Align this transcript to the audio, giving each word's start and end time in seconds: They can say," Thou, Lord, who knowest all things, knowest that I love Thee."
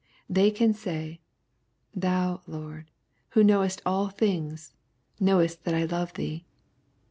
They 0.27 0.49
can 0.49 0.73
say," 0.73 1.19
Thou, 1.93 2.41
Lord, 2.47 2.89
who 3.37 3.43
knowest 3.43 3.83
all 3.85 4.09
things, 4.09 4.73
knowest 5.19 5.63
that 5.63 5.75
I 5.75 5.85
love 5.85 6.13
Thee." 6.15 6.43